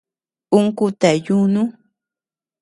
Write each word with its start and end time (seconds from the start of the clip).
Ún 0.57 0.65
kutea 0.77 1.15
yunu. 1.25 1.61